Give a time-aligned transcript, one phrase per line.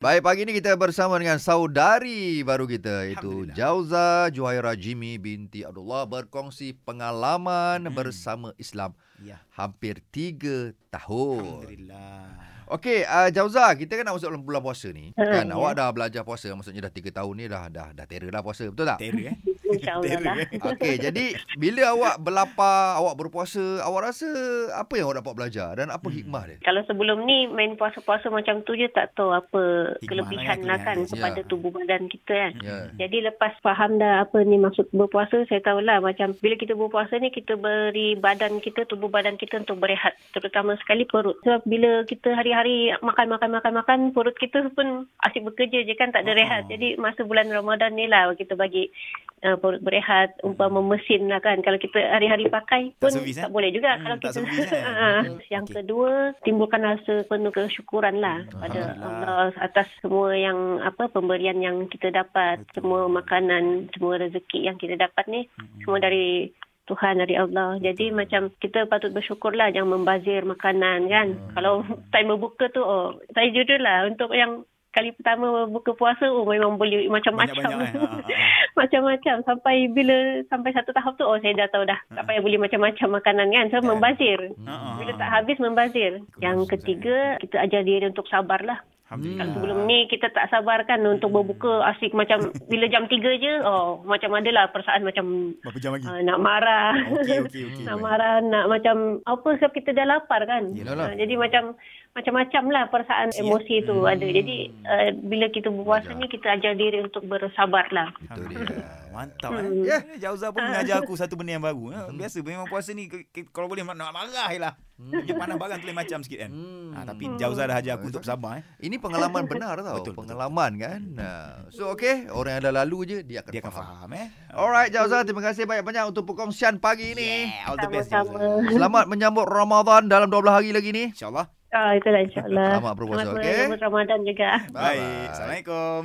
[0.00, 3.52] Baik, pagi ini kita bersama dengan saudari baru kita Alhamdulillah.
[3.52, 7.92] Jauza Juhaira Jimmy binti Abdullah berkongsi pengalaman Hmm.
[7.92, 9.44] bersama Islam Ya.
[9.52, 11.44] hampir tiga tahun.
[11.68, 12.59] Alhamdulillah.
[12.70, 15.10] Okey, uh, Jauza, kita kan nak masuk dalam bulan puasa ni.
[15.12, 15.52] Ha, kan ya.
[15.52, 18.64] awak dah belajar puasa, maksudnya dah tiga tahun ni dah dah dah terror dah puasa,
[18.64, 18.98] betul tak?
[18.98, 19.36] Terror eh.
[19.70, 20.36] InsyaAllah Terror lah.
[20.40, 20.48] eh.
[20.68, 21.24] Okey, jadi
[21.56, 24.30] bila awak berlapar, awak berpuasa, awak rasa
[24.72, 26.16] apa yang awak dapat belajar dan apa Hmm.
[26.16, 26.56] hikmah dia?
[26.60, 29.62] Kalau sebelum ni main puasa-puasa macam tu je tak tahu apa
[29.96, 31.14] Hikmah kelebihan lah lah kan, kelebihan.
[31.16, 31.46] kepada Ya.
[31.46, 32.52] tubuh badan kita kan.
[32.60, 32.78] Ya.
[32.98, 37.30] Jadi lepas faham dah apa ni maksud berpuasa, saya tahulah macam bila kita berpuasa ni
[37.30, 40.14] kita beri badan kita, tubuh badan kita untuk berehat.
[40.30, 41.38] Terutama sekali perut.
[41.40, 44.88] Sebab bila kita hari-hari makan-makan-makan-makan, perut kita pun
[45.22, 46.36] asyik bekerja je kan tak ada Oh.
[46.36, 46.62] rehat.
[46.66, 48.92] Jadi masa bulan Ramadan ni lah kita bagi
[49.40, 51.58] uh, perut berehat, umpama mesin lah kan.
[51.58, 53.52] Kalau kita hari-hari pakai Tak pun servis, tak eh?
[53.52, 54.36] boleh juga Hmm, kalau tak kita.
[54.36, 54.82] servis, eh?
[54.82, 55.76] Ah, Yang Okey.
[55.80, 59.24] kedua, timbulkan rasa penuh kesyukuran lah pada Alhamdulillah.
[59.24, 62.72] Allah atas semua yang apa pemberian yang kita dapat, Betul.
[62.76, 65.80] semua makanan, semua rezeki yang kita dapat ni Mm-mm.
[65.82, 66.52] semua dari
[66.88, 67.76] Tuhan dari Allah.
[67.78, 71.28] Jadi macam kita patut bersyukurlah jangan membazir makanan kan.
[71.36, 71.52] Hmm.
[71.54, 71.72] Kalau
[72.12, 76.74] time berbuka tu oh saya jujur lah untuk yang kali pertama buka puasa oh memang
[76.74, 77.62] boleh macam-macam.
[77.62, 77.92] Eh?
[77.94, 78.22] Ah, ah,
[78.80, 82.58] macam-macam sampai bila sampai satu tahap tu oh saya dah tahu dah tak payah beli
[82.58, 83.66] macam-macam makanan kan.
[83.70, 84.50] So membazir.
[84.66, 86.12] Ah, Bila tak habis membazir.
[86.42, 88.82] Yang ketiga kita ajar diri untuk sabar lah.
[89.10, 89.42] Alhamdulillah.
[89.42, 92.38] Kalau sebelum ni kita tak sabar kan untuk berbuka asyik macam
[92.70, 96.06] bila jam 3 je oh macam adalah perasaan macam Berapa jam lagi?
[96.06, 96.94] uh, nak marah.
[97.12, 97.84] Okey, okey, okey.
[97.84, 100.70] nak marah, nak macam apa sebab kita dah lapar kan.
[100.70, 101.08] Yelah lah.
[101.10, 101.74] Uh, jadi macam
[102.10, 103.42] macam-macam lah perasaan Siap.
[103.44, 104.22] emosi tu ada.
[104.22, 106.14] Jadi uh, bila kita berpuasa Ajar.
[106.16, 108.14] ni kita ajar diri untuk bersabar lah.
[108.16, 108.62] Itu dia.
[109.10, 109.82] Mantap Hmm.
[109.82, 109.90] eh.
[109.90, 111.90] Ya, Jauza pun mengajar aku satu benda yang baru.
[111.90, 113.10] Eh, Biasa memang puasa ni
[113.50, 114.62] kalau boleh nak marah je
[115.08, 115.22] lah.
[115.24, 116.50] Dia panah barang tu lain macam sikit kan.
[116.52, 116.90] Hmm.
[116.90, 118.64] Ha, tapi Jauza dah ajar aku untuk bersabar eh.
[118.82, 119.96] Ini pengalaman benar tau.
[119.96, 120.14] Betul, betul.
[120.20, 121.00] pengalaman kan.
[121.16, 123.88] Nah, so okey, orang yang dah lalu je dia akan Dia akan faham.
[123.96, 124.26] faham eh.
[124.52, 127.48] Alright Jauza, terima kasih banyak-banyak untuk perkongsian pagi ini.
[127.48, 128.28] Yeah, all the best Jauza.
[128.28, 128.68] Sama-sama.
[128.68, 131.04] Selamat menyambut Ramadan dalam 12 hari lagi ni.
[131.16, 131.46] InsyaAllah.
[131.70, 132.68] Ah, itulah insyaAllah.
[132.76, 133.54] Selamat berpuasa, Selamat okey?
[133.54, 134.50] menyambut Ramadan juga.
[134.74, 135.26] Baik.
[135.32, 136.00] Assalamualaikum.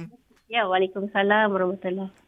[0.45, 2.13] Ya, Waalaikumsalam warahmatullahi